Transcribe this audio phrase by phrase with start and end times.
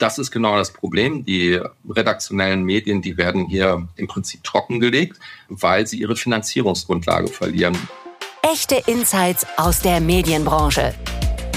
[0.00, 1.24] das ist genau das Problem.
[1.24, 7.76] Die redaktionellen Medien, die werden hier im Prinzip trockengelegt, weil sie ihre Finanzierungsgrundlage verlieren.
[8.42, 10.94] Echte Insights aus der Medienbranche.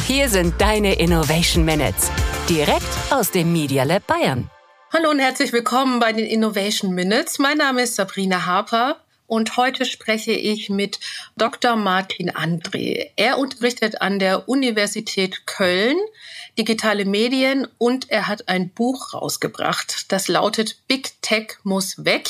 [0.06, 2.12] Hier sind deine Innovation Minutes.
[2.50, 4.50] Direkt aus dem Media Lab Bayern.
[4.92, 7.40] Hallo und herzlich willkommen bei den Innovation Minutes.
[7.40, 8.98] Mein Name ist Sabrina Harper
[9.34, 11.00] und heute spreche ich mit
[11.38, 11.76] Dr.
[11.76, 13.08] Martin André.
[13.16, 15.98] Er unterrichtet an der Universität Köln
[16.56, 22.30] digitale Medien und er hat ein Buch rausgebracht, das lautet Big Tech muss weg.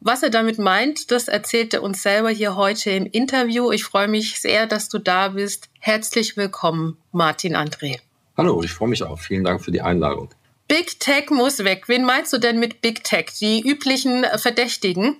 [0.00, 3.72] Was er damit meint, das erzählt er uns selber hier heute im Interview.
[3.72, 5.70] Ich freue mich sehr, dass du da bist.
[5.80, 8.00] Herzlich willkommen, Martin André.
[8.36, 9.18] Hallo, ich freue mich auch.
[9.18, 10.28] Vielen Dank für die Einladung.
[10.68, 11.84] Big Tech muss weg.
[11.86, 13.30] Wen meinst du denn mit Big Tech?
[13.40, 15.16] Die üblichen Verdächtigen?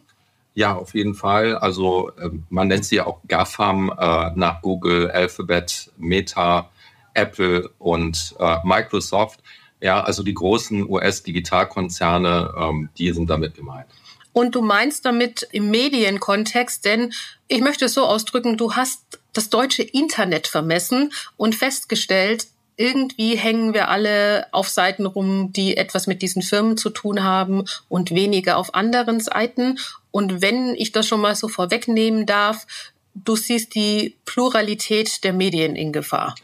[0.55, 1.57] Ja, auf jeden Fall.
[1.57, 6.71] Also ähm, man nennt sie auch GAFAM äh, nach Google, Alphabet, Meta,
[7.13, 9.41] Apple und äh, Microsoft.
[9.81, 13.87] Ja, also die großen US-Digitalkonzerne, ähm, die sind damit gemeint.
[14.33, 17.13] Und du meinst damit im Medienkontext, denn
[17.47, 23.75] ich möchte es so ausdrücken, du hast das deutsche Internet vermessen und festgestellt, irgendwie hängen
[23.75, 28.57] wir alle auf Seiten rum, die etwas mit diesen Firmen zu tun haben und weniger
[28.57, 29.79] auf anderen Seiten.
[30.11, 32.67] Und wenn ich das schon mal so vorwegnehmen darf,
[33.15, 36.35] du siehst die Pluralität der Medien in Gefahr.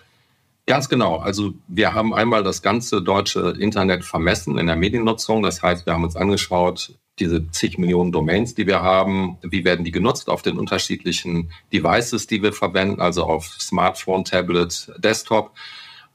[0.66, 1.16] Ganz genau.
[1.16, 5.42] Also wir haben einmal das ganze deutsche Internet vermessen in der Mediennutzung.
[5.42, 9.84] Das heißt, wir haben uns angeschaut, diese zig Millionen Domains, die wir haben, wie werden
[9.84, 15.52] die genutzt auf den unterschiedlichen Devices, die wir verwenden, also auf Smartphone, Tablet, Desktop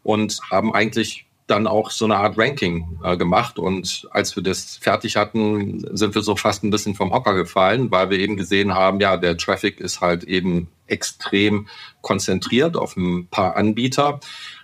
[0.06, 3.58] und haben eigentlich dann auch so eine Art Ranking äh, gemacht.
[3.58, 7.90] Und als wir das fertig hatten, sind wir so fast ein bisschen vom Hocker gefallen,
[7.90, 11.68] weil wir eben gesehen haben, ja, der Traffic ist halt eben extrem
[12.02, 14.20] konzentriert auf ein paar Anbieter.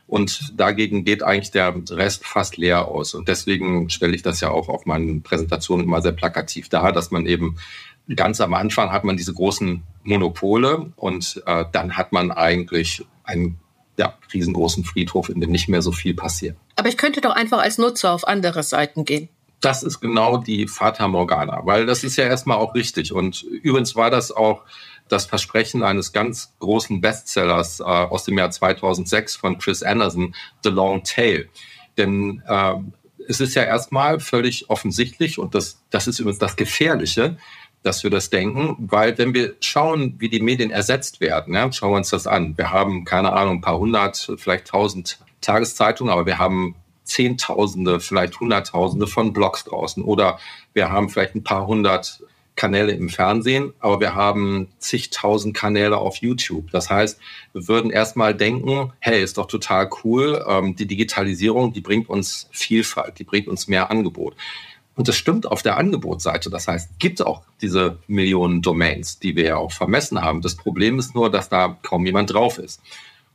[0.06, 3.16] Und dagegen geht eigentlich der Rest fast leer aus.
[3.16, 7.09] Und deswegen stelle ich das ja auch auf meinen Präsentationen immer sehr plakativ dar, dass
[7.09, 7.58] man eben
[8.16, 13.58] ganz am Anfang hat man diese großen Monopole und äh, dann hat man eigentlich ein
[13.97, 16.57] ja, riesengroßen Friedhof, in dem nicht mehr so viel passiert.
[16.75, 19.29] Aber ich könnte doch einfach als Nutzer auf andere Seiten gehen.
[19.59, 23.13] Das ist genau die Fata Morgana, weil das ist ja erstmal auch richtig.
[23.13, 24.63] Und übrigens war das auch
[25.07, 30.69] das Versprechen eines ganz großen Bestsellers äh, aus dem Jahr 2006 von Chris Anderson, The
[30.69, 31.50] Long Tail.
[31.97, 32.73] Denn äh,
[33.28, 37.38] es ist ja erstmal völlig offensichtlich, und das, das ist übrigens das Gefährliche,
[37.84, 41.92] dass wir das denken, weil wenn wir schauen, wie die Medien ersetzt werden, ja, schauen
[41.92, 42.58] wir uns das an.
[42.58, 48.40] Wir haben, keine Ahnung, ein paar hundert, vielleicht tausend Tageszeitungen, aber wir haben Zehntausende, vielleicht
[48.40, 50.40] Hunderttausende von Blogs draußen oder
[50.74, 52.22] wir haben vielleicht ein paar hundert
[52.56, 56.70] Kanäle im Fernsehen, aber wir haben zigtausend Kanäle auf YouTube.
[56.72, 57.20] Das heißt,
[57.53, 62.47] wir würden erstmal denken, hey, ist doch total cool, ähm, die Digitalisierung, die bringt uns
[62.52, 64.36] Vielfalt, die bringt uns mehr Angebot.
[65.01, 66.51] Und das stimmt auf der Angebotsseite.
[66.51, 70.44] Das heißt, gibt auch diese Millionen Domains, die wir ja auch vermessen haben.
[70.44, 72.84] Das Problem ist nur, dass da kaum jemand drauf ist.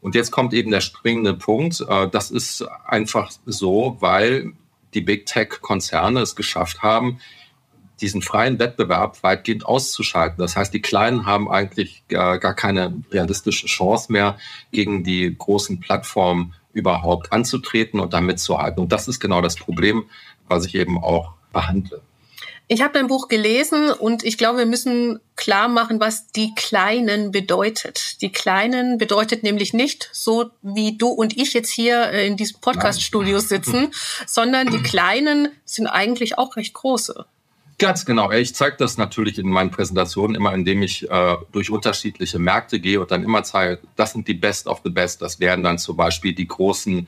[0.00, 1.80] Und jetzt kommt eben der springende Punkt.
[1.80, 4.52] Äh, das ist einfach so, weil
[4.94, 7.18] die Big Tech-Konzerne es geschafft haben,
[8.00, 10.38] diesen freien Wettbewerb weitgehend auszuschalten.
[10.38, 14.38] Das heißt, die Kleinen haben eigentlich gar, gar keine realistische Chance mehr,
[14.70, 18.78] gegen die großen Plattformen überhaupt anzutreten und damit zu halten.
[18.78, 20.04] Und das ist genau das Problem,
[20.46, 22.02] was ich eben auch behandle.
[22.68, 27.30] Ich habe dein Buch gelesen und ich glaube, wir müssen klar machen, was die Kleinen
[27.30, 28.20] bedeutet.
[28.22, 32.60] Die Kleinen bedeutet nämlich nicht so, wie du und ich jetzt hier äh, in diesem
[32.60, 33.92] Podcast-Studio sitzen,
[34.26, 37.24] sondern die Kleinen sind eigentlich auch recht große.
[37.78, 38.32] Ganz genau.
[38.32, 43.00] Ich zeige das natürlich in meinen Präsentationen immer, indem ich äh, durch unterschiedliche Märkte gehe
[43.00, 45.22] und dann immer zeige, das sind die Best of the Best.
[45.22, 47.06] Das wären dann zum Beispiel die großen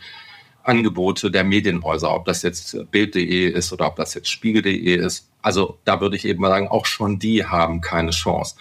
[0.63, 5.31] Angebote der Medienhäuser, ob das jetzt Bild.de ist oder ob das jetzt Spiegel.de ist.
[5.41, 8.57] Also da würde ich eben mal sagen, auch schon die haben keine Chance.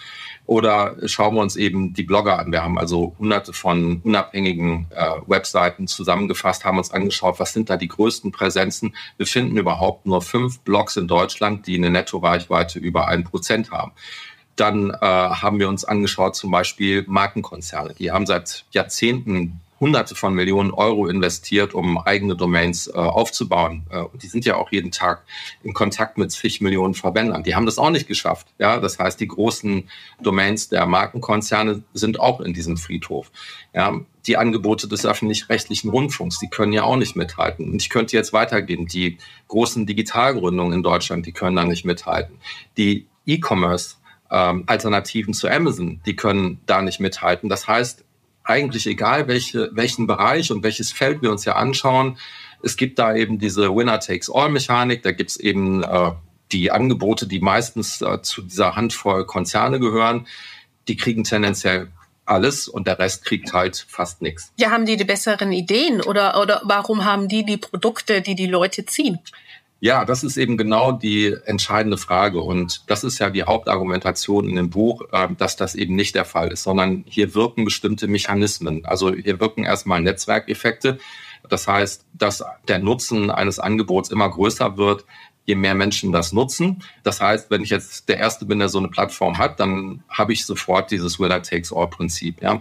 [0.46, 2.50] Oder schauen wir uns eben die Blogger an.
[2.50, 7.76] Wir haben also hunderte von unabhängigen äh, Webseiten zusammengefasst, haben uns angeschaut, was sind da
[7.76, 8.96] die größten Präsenzen.
[9.18, 13.92] Wir finden überhaupt nur fünf Blogs in Deutschland, die eine Netto-Reichweite über ein Prozent haben.
[14.56, 17.92] Dann äh, haben wir uns angeschaut, zum Beispiel Markenkonzerne.
[17.92, 23.84] Die haben seit Jahrzehnten Hunderte von Millionen Euro investiert, um eigene Domains äh, aufzubauen.
[23.90, 25.24] Äh, die sind ja auch jeden Tag
[25.62, 27.42] in Kontakt mit zig Millionen Verwendern.
[27.44, 28.48] Die haben das auch nicht geschafft.
[28.58, 29.88] Ja, das heißt, die großen
[30.20, 33.30] Domains der Markenkonzerne sind auch in diesem Friedhof.
[33.72, 37.70] Ja, die Angebote des öffentlich-rechtlichen Rundfunks, die können ja auch nicht mithalten.
[37.70, 38.86] Und ich könnte jetzt weitergehen.
[38.86, 42.38] Die großen Digitalgründungen in Deutschland, die können da nicht mithalten.
[42.76, 43.96] Die E-Commerce
[44.30, 47.48] ähm, Alternativen zu Amazon, die können da nicht mithalten.
[47.48, 48.04] Das heißt,
[48.48, 52.18] eigentlich egal, welche, welchen Bereich und welches Feld wir uns ja anschauen,
[52.60, 55.04] Es gibt da eben diese Winner-Takes-All-Mechanik.
[55.04, 56.10] Da gibt es eben äh,
[56.50, 60.26] die Angebote, die meistens äh, zu dieser Handvoll Konzerne gehören.
[60.88, 61.88] Die kriegen tendenziell
[62.24, 64.52] alles und der Rest kriegt halt fast nichts.
[64.58, 68.46] Ja, haben die die besseren Ideen oder, oder warum haben die die Produkte, die die
[68.46, 69.20] Leute ziehen?
[69.80, 72.40] Ja, das ist eben genau die entscheidende Frage.
[72.40, 76.24] Und das ist ja die Hauptargumentation in dem Buch, äh, dass das eben nicht der
[76.24, 78.84] Fall ist, sondern hier wirken bestimmte Mechanismen.
[78.84, 80.98] Also hier wirken erstmal Netzwerkeffekte.
[81.48, 85.04] Das heißt, dass der Nutzen eines Angebots immer größer wird,
[85.44, 86.82] je mehr Menschen das nutzen.
[87.04, 90.32] Das heißt, wenn ich jetzt der Erste bin, der so eine Plattform hat, dann habe
[90.32, 92.42] ich sofort dieses Winner-Takes-All-Prinzip.
[92.42, 92.60] Ja.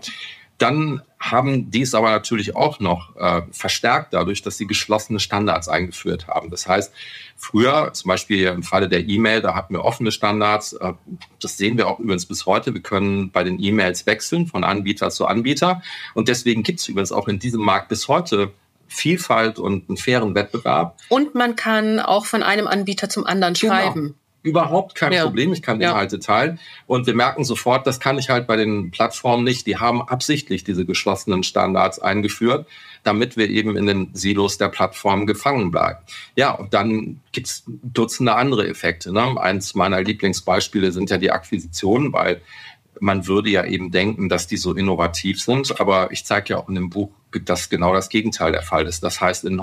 [0.57, 1.01] Dann
[1.31, 6.27] haben die es aber natürlich auch noch äh, verstärkt dadurch, dass sie geschlossene Standards eingeführt
[6.27, 6.49] haben.
[6.49, 6.93] Das heißt,
[7.35, 10.73] früher, zum Beispiel im Falle der E-Mail, da hatten wir offene Standards.
[10.73, 10.93] Äh,
[11.41, 12.73] das sehen wir auch übrigens bis heute.
[12.73, 15.81] Wir können bei den E-Mails wechseln von Anbieter zu Anbieter.
[16.13, 18.51] Und deswegen gibt es übrigens auch in diesem Markt bis heute
[18.87, 20.97] Vielfalt und einen fairen Wettbewerb.
[21.09, 23.73] Und man kann auch von einem Anbieter zum anderen genau.
[23.73, 24.15] schreiben.
[24.47, 25.25] Überhaupt kein ja.
[25.25, 26.21] Problem, ich kann Inhalte ja.
[26.21, 26.59] teilen.
[26.85, 29.67] Und wir merken sofort, das kann ich halt bei den Plattformen nicht.
[29.67, 32.65] Die haben absichtlich diese geschlossenen Standards eingeführt,
[33.03, 35.99] damit wir eben in den Silos der Plattform gefangen bleiben.
[36.37, 39.11] Ja, und dann gibt's Dutzende andere Effekte.
[39.11, 39.37] Ne?
[39.37, 42.41] Eins meiner Lieblingsbeispiele sind ja die Akquisitionen, weil
[43.01, 46.69] man würde ja eben denken, dass die so innovativ sind, aber ich zeige ja auch
[46.69, 47.11] in dem Buch,
[47.43, 49.03] dass genau das Gegenteil der Fall ist.
[49.03, 49.61] Das heißt, in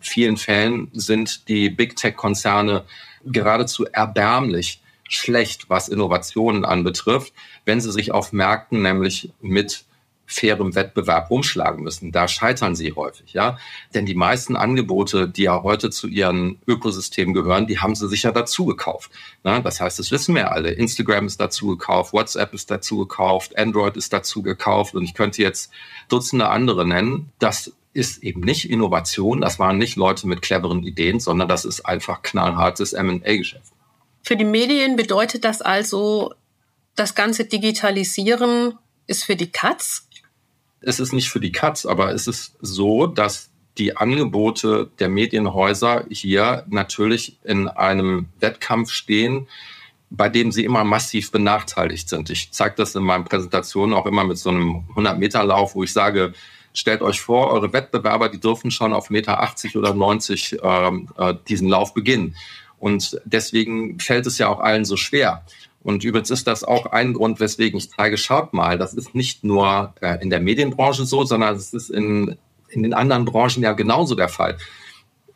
[0.00, 2.84] vielen Fällen sind die Big Tech-Konzerne
[3.24, 7.32] geradezu erbärmlich schlecht, was Innovationen anbetrifft,
[7.64, 9.84] wenn sie sich auf Märkten nämlich mit
[10.30, 12.12] fairem Wettbewerb umschlagen müssen.
[12.12, 13.58] Da scheitern sie häufig, ja.
[13.94, 18.22] Denn die meisten Angebote, die ja heute zu ihren Ökosystemen gehören, die haben sie sich
[18.22, 19.10] ja dazu gekauft.
[19.42, 19.60] Ne?
[19.62, 20.70] Das heißt, das wissen wir alle.
[20.70, 25.42] Instagram ist dazu gekauft, WhatsApp ist dazu gekauft, Android ist dazu gekauft und ich könnte
[25.42, 25.72] jetzt
[26.08, 27.32] Dutzende andere nennen.
[27.40, 31.80] Das ist eben nicht Innovation, das waren nicht Leute mit cleveren Ideen, sondern das ist
[31.86, 33.72] einfach knallhartes M&A-Geschäft.
[34.22, 36.34] Für die Medien bedeutet das also,
[36.94, 38.74] das ganze Digitalisieren
[39.06, 40.06] ist für die Katz?
[40.80, 46.04] es ist nicht für die Katz, aber es ist so, dass die Angebote der Medienhäuser
[46.10, 49.46] hier natürlich in einem Wettkampf stehen,
[50.10, 52.30] bei dem sie immer massiv benachteiligt sind.
[52.30, 56.32] Ich zeige das in meinen Präsentationen auch immer mit so einem 100-Meter-Lauf, wo ich sage,
[56.72, 61.34] stellt euch vor, eure Wettbewerber, die dürfen schon auf Meter 80 oder 90 ähm, äh,
[61.48, 62.36] diesen Lauf beginnen.
[62.78, 65.44] Und deswegen fällt es ja auch allen so schwer.
[65.82, 69.44] Und übrigens ist das auch ein Grund, weswegen ich zeige, schaut mal, das ist nicht
[69.44, 72.36] nur äh, in der Medienbranche so, sondern es ist in,
[72.68, 74.56] in den anderen Branchen ja genauso der Fall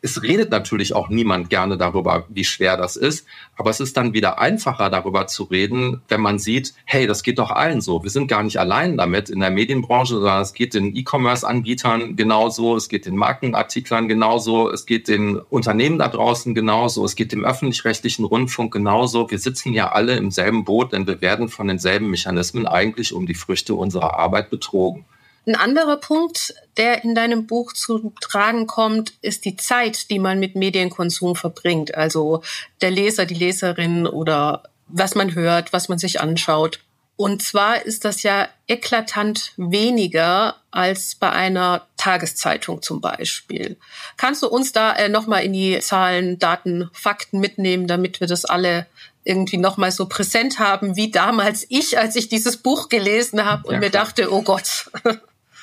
[0.05, 3.25] es redet natürlich auch niemand gerne darüber, wie schwer das ist.
[3.57, 7.39] Aber es ist dann wieder einfacher, darüber zu reden, wenn man sieht, hey, das geht
[7.39, 8.03] doch allen so.
[8.03, 12.75] Wir sind gar nicht allein damit in der Medienbranche, sondern es geht den E-Commerce-Anbietern genauso,
[12.75, 17.43] es geht den Markenartiklern genauso, es geht den Unternehmen da draußen genauso, es geht dem
[17.43, 19.31] öffentlich-rechtlichen Rundfunk genauso.
[19.31, 23.25] Wir sitzen ja alle im selben Boot, denn wir werden von denselben Mechanismen eigentlich um
[23.25, 25.05] die Früchte unserer Arbeit betrogen.
[25.45, 30.39] Ein anderer Punkt, der in deinem Buch zu tragen kommt, ist die Zeit, die man
[30.39, 31.95] mit Medienkonsum verbringt.
[31.95, 32.41] Also
[32.81, 36.79] der Leser, die Leserin oder was man hört, was man sich anschaut.
[37.17, 43.77] Und zwar ist das ja eklatant weniger als bei einer Tageszeitung zum Beispiel.
[44.17, 48.43] Kannst du uns da äh, nochmal in die Zahlen, Daten, Fakten mitnehmen, damit wir das
[48.43, 48.85] alle
[49.23, 53.75] irgendwie nochmal so präsent haben, wie damals ich, als ich dieses Buch gelesen habe und
[53.75, 54.91] ja, mir dachte, oh Gott.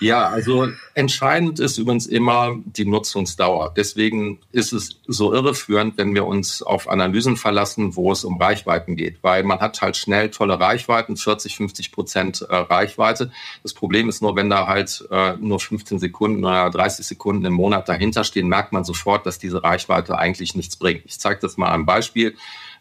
[0.02, 3.72] Ja, also entscheidend ist übrigens immer die Nutzungsdauer.
[3.76, 8.96] Deswegen ist es so irreführend, wenn wir uns auf Analysen verlassen, wo es um Reichweiten
[8.96, 13.30] geht, weil man hat halt schnell tolle Reichweiten, 40, 50 Prozent äh, Reichweite.
[13.62, 17.52] Das Problem ist nur, wenn da halt äh, nur 15 Sekunden oder 30 Sekunden im
[17.52, 21.02] Monat dahinter stehen, merkt man sofort, dass diese Reichweite eigentlich nichts bringt.
[21.04, 22.34] Ich zeige das mal am Beispiel.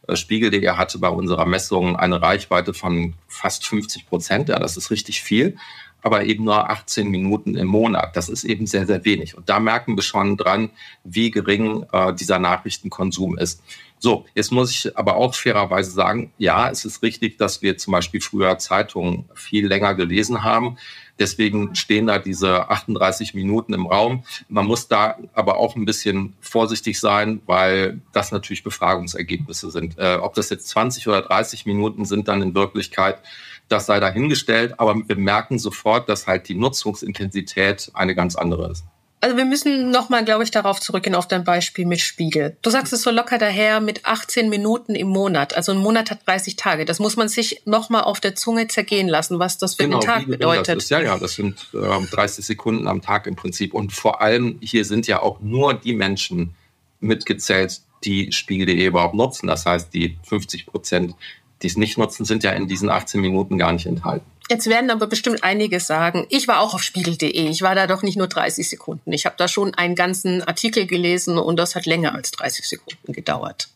[0.07, 4.49] Äh, Spiegel.de hatte bei unserer Messung eine Reichweite von fast 50 Prozent.
[4.49, 5.57] Ja, das ist richtig viel
[6.01, 8.15] aber eben nur 18 Minuten im Monat.
[8.15, 9.37] Das ist eben sehr, sehr wenig.
[9.37, 10.71] Und da merken wir schon dran,
[11.03, 13.61] wie gering äh, dieser Nachrichtenkonsum ist.
[14.03, 17.91] So, jetzt muss ich aber auch fairerweise sagen, ja, es ist richtig, dass wir zum
[17.91, 20.77] Beispiel früher Zeitungen viel länger gelesen haben.
[21.19, 24.23] Deswegen stehen da diese 38 Minuten im Raum.
[24.49, 29.99] Man muss da aber auch ein bisschen vorsichtig sein, weil das natürlich Befragungsergebnisse sind.
[29.99, 33.19] Äh, ob das jetzt 20 oder 30 Minuten sind dann in Wirklichkeit,
[33.67, 38.83] das sei dahingestellt, aber wir merken sofort, dass halt die Nutzungsintensität eine ganz andere ist.
[39.23, 42.57] Also wir müssen nochmal, glaube ich, darauf zurückgehen, auf dein Beispiel mit Spiegel.
[42.63, 45.55] Du sagst es so locker daher mit 18 Minuten im Monat.
[45.55, 46.85] Also ein Monat hat 30 Tage.
[46.85, 50.07] Das muss man sich nochmal auf der Zunge zergehen lassen, was das für genau, den
[50.07, 50.77] Tag bedeutet.
[50.77, 53.75] Ist, ja, ja, das sind äh, 30 Sekunden am Tag im Prinzip.
[53.75, 56.55] Und vor allem hier sind ja auch nur die Menschen
[56.99, 59.45] mitgezählt, die Spiegel.de überhaupt nutzen.
[59.45, 61.13] Das heißt, die 50 Prozent,
[61.61, 64.25] die es nicht nutzen, sind ja in diesen 18 Minuten gar nicht enthalten.
[64.49, 67.49] Jetzt werden aber bestimmt einige sagen, ich war auch auf spiegel.de.
[67.49, 69.13] Ich war da doch nicht nur 30 Sekunden.
[69.13, 73.13] Ich habe da schon einen ganzen Artikel gelesen und das hat länger als 30 Sekunden
[73.13, 73.69] gedauert.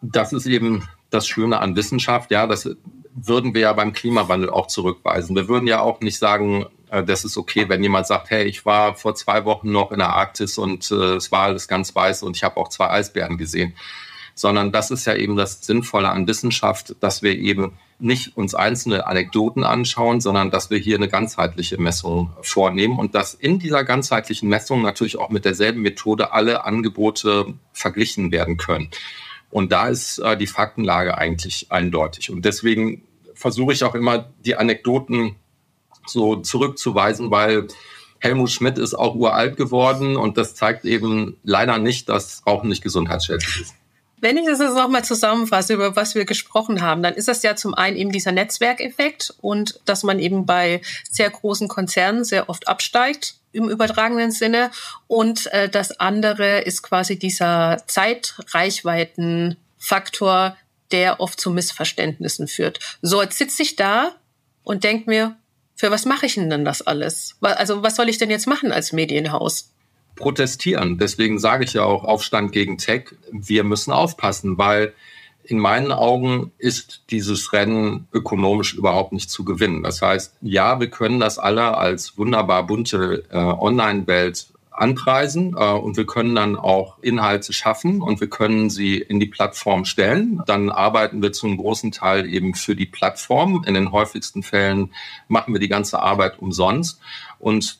[0.00, 2.30] Das ist eben das Schöne an Wissenschaft.
[2.30, 2.68] Ja, das
[3.14, 5.36] würden wir ja beim Klimawandel auch zurückweisen.
[5.36, 8.64] Wir würden ja auch nicht sagen, äh, das ist okay, wenn jemand sagt, hey, ich
[8.64, 12.22] war vor zwei Wochen noch in der Arktis und äh, es war alles ganz weiß
[12.22, 13.74] und ich habe auch zwei Eisbären gesehen.
[14.34, 19.06] Sondern das ist ja eben das Sinnvolle an Wissenschaft, dass wir eben nicht uns einzelne
[19.06, 24.48] Anekdoten anschauen, sondern dass wir hier eine ganzheitliche Messung vornehmen und dass in dieser ganzheitlichen
[24.48, 28.90] Messung natürlich auch mit derselben Methode alle Angebote verglichen werden können.
[29.50, 32.30] Und da ist äh, die Faktenlage eigentlich eindeutig.
[32.30, 33.02] Und deswegen
[33.34, 35.36] versuche ich auch immer, die Anekdoten
[36.06, 37.68] so zurückzuweisen, weil
[38.18, 42.82] Helmut Schmidt ist auch uralt geworden und das zeigt eben leider nicht, dass Rauchen nicht
[42.82, 43.74] gesundheitsschädlich ist.
[44.24, 47.56] Wenn ich das jetzt nochmal zusammenfasse, über was wir gesprochen haben, dann ist das ja
[47.56, 52.66] zum einen eben dieser Netzwerkeffekt und dass man eben bei sehr großen Konzernen sehr oft
[52.66, 54.70] absteigt im übertragenen Sinne.
[55.08, 60.56] Und äh, das andere ist quasi dieser Zeitreichweitenfaktor,
[60.90, 62.78] der oft zu Missverständnissen führt.
[63.02, 64.12] So, jetzt sitze ich da
[64.62, 65.36] und denke mir,
[65.74, 67.36] für was mache ich denn das alles?
[67.42, 69.73] Also was soll ich denn jetzt machen als Medienhaus?
[70.16, 70.98] Protestieren.
[70.98, 73.14] Deswegen sage ich ja auch Aufstand gegen Tech.
[73.32, 74.92] Wir müssen aufpassen, weil
[75.44, 79.82] in meinen Augen ist dieses Rennen ökonomisch überhaupt nicht zu gewinnen.
[79.82, 85.96] Das heißt, ja, wir können das alle als wunderbar bunte äh, Online-Welt anpreisen äh, und
[85.96, 90.42] wir können dann auch Inhalte schaffen und wir können sie in die Plattform stellen.
[90.46, 93.64] Dann arbeiten wir zu einem großen Teil eben für die Plattform.
[93.66, 94.92] In den häufigsten Fällen
[95.28, 97.00] machen wir die ganze Arbeit umsonst
[97.38, 97.78] und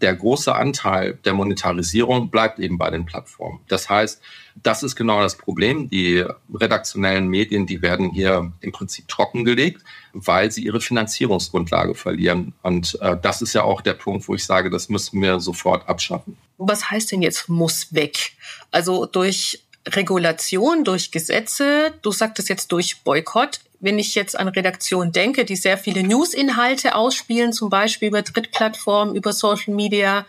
[0.00, 3.60] der große Anteil der Monetarisierung bleibt eben bei den Plattformen.
[3.68, 4.20] Das heißt,
[4.62, 5.88] das ist genau das Problem.
[5.88, 6.24] Die
[6.54, 12.54] redaktionellen Medien, die werden hier im Prinzip trockengelegt, weil sie ihre Finanzierungsgrundlage verlieren.
[12.62, 15.88] Und äh, das ist ja auch der Punkt, wo ich sage, das müssen wir sofort
[15.88, 16.36] abschaffen.
[16.58, 18.32] Was heißt denn jetzt muss weg?
[18.70, 25.12] Also durch Regulation, durch Gesetze, du sagtest jetzt durch Boykott wenn ich jetzt an Redaktionen
[25.12, 30.26] denke, die sehr viele News-Inhalte ausspielen, zum Beispiel über Drittplattformen, über Social Media,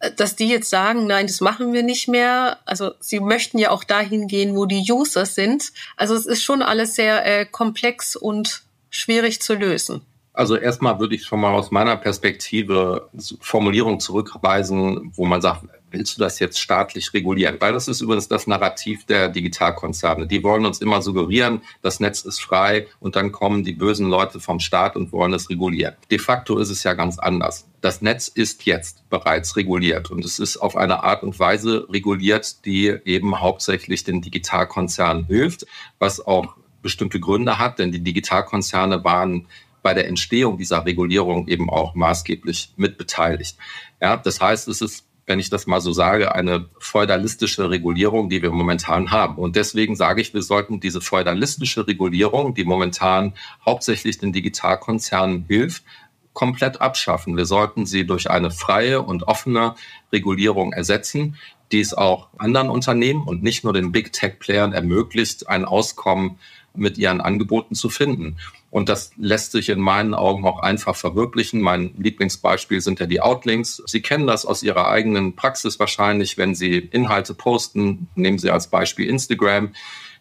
[0.00, 2.58] äh, dass die jetzt sagen, nein, das machen wir nicht mehr.
[2.64, 5.72] Also sie möchten ja auch dahin gehen, wo die User sind.
[5.96, 10.02] Also es ist schon alles sehr äh, komplex und schwierig zu lösen.
[10.34, 13.10] Also erstmal würde ich schon mal aus meiner Perspektive
[13.40, 17.56] Formulierung zurückweisen, wo man sagt, willst du das jetzt staatlich regulieren?
[17.60, 20.26] Weil das ist übrigens das Narrativ der Digitalkonzerne.
[20.26, 24.40] Die wollen uns immer suggerieren, das Netz ist frei und dann kommen die bösen Leute
[24.40, 25.94] vom Staat und wollen es regulieren.
[26.10, 27.68] De facto ist es ja ganz anders.
[27.80, 32.64] Das Netz ist jetzt bereits reguliert und es ist auf eine Art und Weise reguliert,
[32.64, 35.66] die eben hauptsächlich den Digitalkonzernen hilft,
[35.98, 39.46] was auch bestimmte Gründe hat, denn die Digitalkonzerne waren
[39.82, 43.56] bei der Entstehung dieser Regulierung eben auch maßgeblich mitbeteiligt.
[44.00, 48.42] Ja, das heißt, es ist wenn ich das mal so sage, eine feudalistische Regulierung, die
[48.42, 49.36] wir momentan haben.
[49.36, 55.84] Und deswegen sage ich, wir sollten diese feudalistische Regulierung, die momentan hauptsächlich den Digitalkonzernen hilft,
[56.32, 57.36] komplett abschaffen.
[57.36, 59.74] Wir sollten sie durch eine freie und offene
[60.12, 61.36] Regulierung ersetzen,
[61.70, 66.38] die es auch anderen Unternehmen und nicht nur den Big Tech Playern ermöglicht, ein Auskommen
[66.74, 68.38] mit ihren Angeboten zu finden.
[68.72, 71.60] Und das lässt sich in meinen Augen auch einfach verwirklichen.
[71.60, 73.82] Mein Lieblingsbeispiel sind ja die Outlinks.
[73.84, 78.68] Sie kennen das aus Ihrer eigenen Praxis wahrscheinlich, wenn Sie Inhalte posten, nehmen Sie als
[78.68, 79.74] Beispiel Instagram,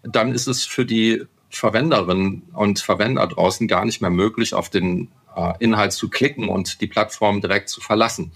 [0.04, 5.08] dann ist es für die Verwenderinnen und Verwender draußen gar nicht mehr möglich, auf den
[5.34, 8.34] äh, Inhalt zu klicken und die Plattform direkt zu verlassen.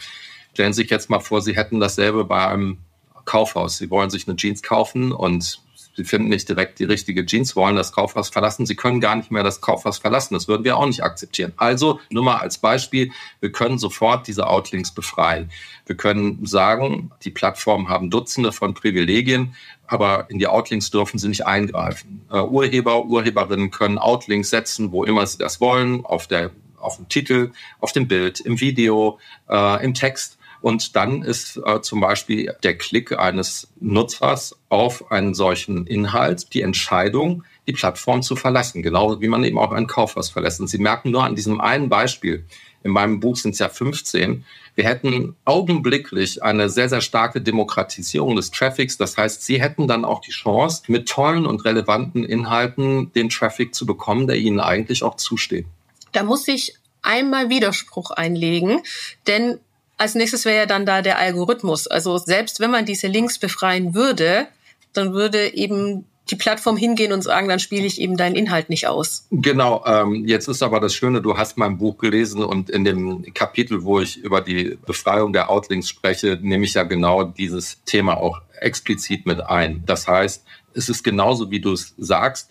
[0.53, 2.77] Stellen Sie sich jetzt mal vor, Sie hätten dasselbe bei einem
[3.25, 3.79] Kaufhaus.
[3.79, 5.59] Sie wollen sich eine Jeans kaufen und
[5.95, 8.65] Sie finden nicht direkt die richtige Jeans, wollen das Kaufhaus verlassen.
[8.65, 10.33] Sie können gar nicht mehr das Kaufhaus verlassen.
[10.33, 11.53] Das würden wir auch nicht akzeptieren.
[11.57, 15.51] Also nur mal als Beispiel, wir können sofort diese Outlinks befreien.
[15.85, 19.55] Wir können sagen, die Plattformen haben Dutzende von Privilegien,
[19.87, 22.25] aber in die Outlinks dürfen sie nicht eingreifen.
[22.31, 26.51] Uh, Urheber, Urheberinnen können Outlinks setzen, wo immer sie das wollen, auf der
[26.85, 30.34] auf dem Titel, auf dem Bild, im Video, äh, im Text.
[30.65, 36.63] Und dann ist äh, zum Beispiel der Klick eines Nutzers auf einen solchen Inhalt die
[36.63, 40.59] Entscheidung, die Plattform zu verlassen, genau wie man eben auch ein Kaufhaus verlässt.
[40.59, 42.45] Und Sie merken nur an diesem einen Beispiel,
[42.81, 44.43] in meinem Buch sind es ja 15,
[44.73, 48.97] wir hätten augenblicklich eine sehr, sehr starke Demokratisierung des Traffics.
[48.97, 53.75] Das heißt, Sie hätten dann auch die Chance, mit tollen und relevanten Inhalten den Traffic
[53.75, 55.67] zu bekommen, der Ihnen eigentlich auch zusteht.
[56.11, 58.81] Da muss ich einmal Widerspruch einlegen,
[59.27, 59.59] denn
[59.97, 61.87] als nächstes wäre ja dann da der Algorithmus.
[61.87, 64.47] Also selbst wenn man diese Links befreien würde,
[64.93, 68.87] dann würde eben die Plattform hingehen und sagen, dann spiele ich eben deinen Inhalt nicht
[68.87, 69.27] aus.
[69.29, 73.33] Genau, ähm, jetzt ist aber das Schöne, du hast mein Buch gelesen und in dem
[73.33, 78.17] Kapitel, wo ich über die Befreiung der Outlinks spreche, nehme ich ja genau dieses Thema
[78.17, 79.83] auch explizit mit ein.
[79.85, 82.49] Das heißt, es ist genauso, wie du es sagst,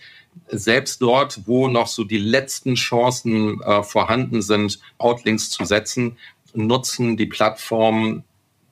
[0.48, 6.16] selbst dort, wo noch so die letzten Chancen äh, vorhanden sind, Outlinks zu setzen,
[6.54, 8.25] nutzen die Plattformen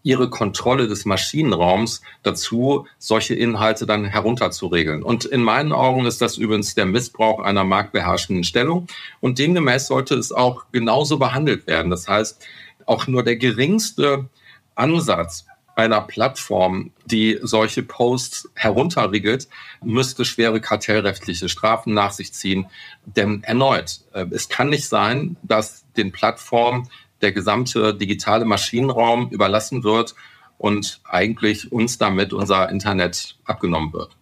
[0.02, 5.02] ihre Kontrolle des Maschinenraums dazu, solche Inhalte dann herunterzuregeln.
[5.02, 8.88] Und in meinen Augen ist das übrigens der Missbrauch einer marktbeherrschenden Stellung.
[9.20, 11.90] Und demgemäß sollte es auch genauso behandelt werden.
[11.90, 12.44] Das heißt,
[12.86, 14.28] auch nur der geringste
[14.74, 19.48] Ansatz einer Plattform, die solche Posts herunterriegelt,
[19.82, 22.66] müsste schwere kartellrechtliche Strafen nach sich ziehen.
[23.06, 26.88] Denn erneut, äh, es kann nicht sein, dass den Plattformen
[27.22, 30.14] der gesamte digitale Maschinenraum überlassen wird
[30.58, 34.16] und eigentlich uns damit unser Internet abgenommen wird.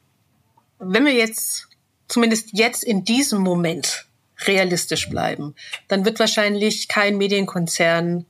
[0.79, 1.69] Wenn wir jetzt,
[2.09, 4.07] zumindest jetzt in diesem Moment,
[4.47, 5.55] realistisch bleiben,
[5.89, 8.25] dann wird wahrscheinlich kein Medienkonzern,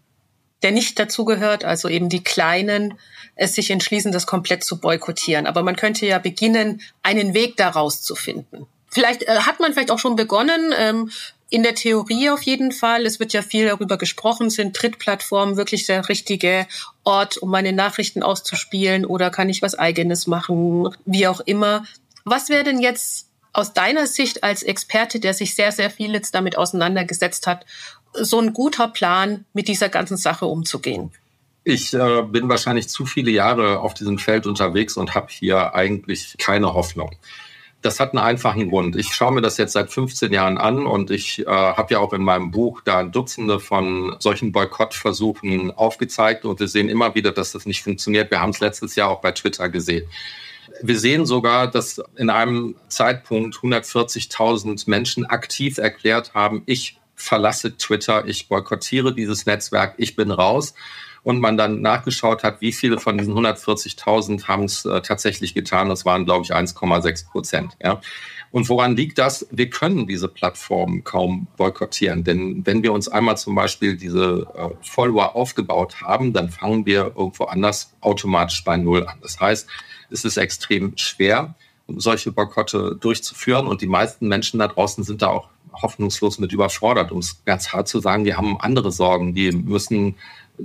[0.62, 2.98] der nicht dazugehört, also eben die Kleinen,
[3.36, 5.46] es sich entschließen, das komplett zu boykottieren.
[5.46, 8.66] Aber man könnte ja beginnen, einen Weg daraus zu finden.
[8.88, 10.74] Vielleicht äh, hat man vielleicht auch schon begonnen.
[10.76, 11.10] Ähm,
[11.50, 13.04] in der Theorie auf jeden Fall.
[13.04, 16.66] Es wird ja viel darüber gesprochen, sind Trittplattformen wirklich der richtige
[17.04, 21.84] Ort, um meine Nachrichten auszuspielen oder kann ich was eigenes machen, wie auch immer.
[22.24, 26.34] Was wäre denn jetzt aus deiner Sicht als Experte, der sich sehr, sehr viel jetzt
[26.34, 27.66] damit auseinandergesetzt hat,
[28.14, 31.10] so ein guter Plan, mit dieser ganzen Sache umzugehen?
[31.64, 36.36] Ich äh, bin wahrscheinlich zu viele Jahre auf diesem Feld unterwegs und habe hier eigentlich
[36.38, 37.10] keine Hoffnung.
[37.82, 38.96] Das hat einen einfachen Grund.
[38.96, 42.12] Ich schaue mir das jetzt seit 15 Jahren an und ich äh, habe ja auch
[42.12, 47.52] in meinem Buch da Dutzende von solchen Boykottversuchen aufgezeigt und wir sehen immer wieder, dass
[47.52, 48.30] das nicht funktioniert.
[48.30, 50.06] Wir haben es letztes Jahr auch bei Twitter gesehen.
[50.82, 58.26] Wir sehen sogar, dass in einem Zeitpunkt 140.000 Menschen aktiv erklärt haben, ich verlasse Twitter,
[58.26, 60.74] ich boykottiere dieses Netzwerk, ich bin raus
[61.22, 65.88] und man dann nachgeschaut hat, wie viele von diesen 140.000 haben es äh, tatsächlich getan.
[65.88, 67.76] Das waren, glaube ich, 1,6 Prozent.
[67.82, 68.00] Ja.
[68.52, 69.46] Und woran liegt das?
[69.50, 72.24] Wir können diese Plattformen kaum boykottieren.
[72.24, 77.12] Denn wenn wir uns einmal zum Beispiel diese äh, Follower aufgebaut haben, dann fangen wir
[77.16, 79.18] irgendwo anders automatisch bei Null an.
[79.22, 79.68] Das heißt,
[80.10, 81.54] es ist extrem schwer,
[81.86, 83.66] solche Boykotte durchzuführen.
[83.66, 87.72] Und die meisten Menschen da draußen sind da auch hoffnungslos mit überfordert, um es ganz
[87.72, 88.24] hart zu sagen.
[88.24, 89.34] Die haben andere Sorgen.
[89.34, 90.16] Die müssen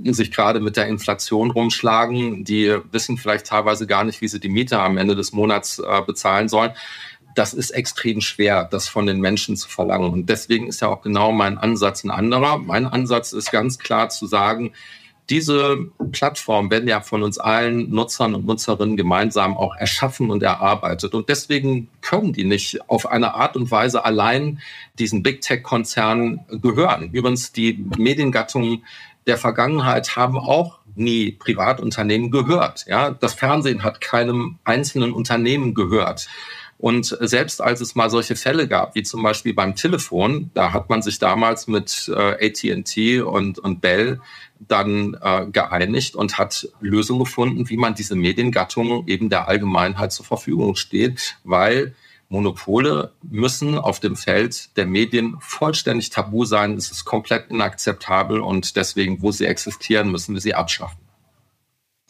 [0.04, 2.44] sich gerade mit der Inflation rumschlagen.
[2.44, 6.02] Die wissen vielleicht teilweise gar nicht, wie sie die Miete am Ende des Monats äh,
[6.06, 6.72] bezahlen sollen.
[7.34, 10.10] Das ist extrem schwer, das von den Menschen zu verlangen.
[10.10, 12.58] Und deswegen ist ja auch genau mein Ansatz ein anderer.
[12.58, 14.72] Mein Ansatz ist ganz klar zu sagen,
[15.30, 15.78] diese
[16.12, 21.14] Plattform werden ja von uns allen Nutzern und Nutzerinnen gemeinsam auch erschaffen und erarbeitet.
[21.14, 24.60] Und deswegen können die nicht auf eine Art und Weise allein
[24.98, 27.10] diesen Big Tech-Konzernen gehören.
[27.12, 28.84] Übrigens, die Mediengattungen
[29.26, 32.86] der Vergangenheit haben auch nie Privatunternehmen gehört.
[32.86, 36.28] Ja, das Fernsehen hat keinem einzelnen Unternehmen gehört.
[36.78, 40.90] Und selbst als es mal solche Fälle gab, wie zum Beispiel beim Telefon, da hat
[40.90, 44.20] man sich damals mit äh, AT&T und, und Bell
[44.58, 50.26] dann äh, geeinigt und hat Lösungen gefunden, wie man diese Mediengattungen eben der Allgemeinheit zur
[50.26, 51.94] Verfügung steht, weil
[52.28, 56.74] Monopole müssen auf dem Feld der Medien vollständig tabu sein.
[56.74, 61.05] Es ist komplett inakzeptabel und deswegen, wo sie existieren, müssen wir sie abschaffen.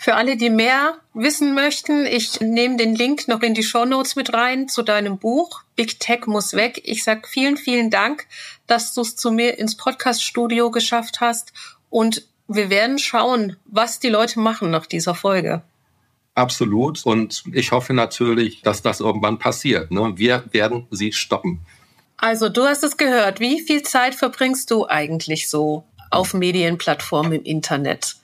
[0.07, 4.15] Für alle, die mehr wissen möchten, ich nehme den Link noch in die Show Notes
[4.15, 6.81] mit rein zu deinem Buch Big Tech muss weg.
[6.85, 8.29] Ich sag vielen, vielen Dank,
[8.69, 11.53] dass du es zu mir ins Podcast-Studio geschafft hast
[11.91, 15.63] und wir werden schauen, was die Leute machen nach dieser Folge.
[16.37, 17.05] Absolut.
[17.05, 19.91] Und ich hoffe natürlich, dass das irgendwann passiert.
[19.91, 20.13] Ne?
[20.15, 21.67] Wir werden sie stoppen.
[22.17, 23.41] Also du hast es gehört.
[23.41, 25.83] Wie viel Zeit verbringst du eigentlich so
[26.17, 28.17] auf Medienplattformen im Internet?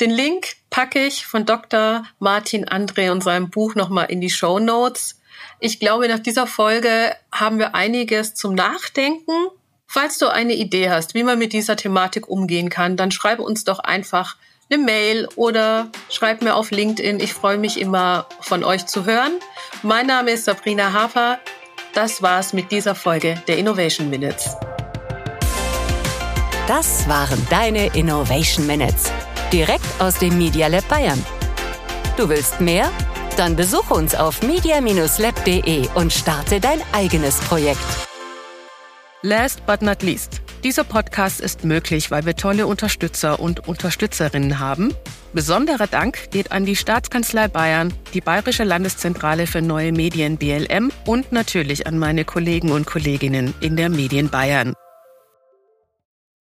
[0.00, 2.04] Den Link packe ich von Dr.
[2.18, 5.20] Martin André und seinem Buch nochmal in die Show Notes.
[5.60, 9.48] Ich glaube, nach dieser Folge haben wir einiges zum Nachdenken.
[9.86, 13.64] Falls du eine Idee hast, wie man mit dieser Thematik umgehen kann, dann schreibe uns
[13.64, 14.36] doch einfach
[14.70, 17.20] eine Mail oder schreibt mir auf LinkedIn.
[17.20, 19.32] Ich freue mich immer von euch zu hören.
[19.82, 21.38] Mein Name ist Sabrina Hafer.
[21.94, 24.56] Das war's mit dieser Folge der Innovation Minutes.
[26.68, 29.10] Das waren deine Innovation Minutes.
[29.52, 31.20] Direkt aus dem Media Lab Bayern.
[32.16, 32.88] Du willst mehr?
[33.36, 37.80] Dann besuche uns auf media-lab.de und starte dein eigenes Projekt.
[39.22, 40.40] Last but not least.
[40.62, 44.94] Dieser Podcast ist möglich, weil wir tolle Unterstützer und Unterstützerinnen haben.
[45.32, 51.32] Besonderer Dank geht an die Staatskanzlei Bayern, die Bayerische Landeszentrale für neue Medien BLM und
[51.32, 54.74] natürlich an meine Kollegen und Kolleginnen in der Medien Bayern.